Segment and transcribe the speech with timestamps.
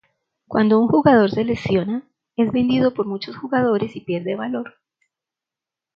[0.47, 2.01] Cuando un jugador se lesiona,
[2.35, 4.79] es vendido por muchos jugadores y pierde valor.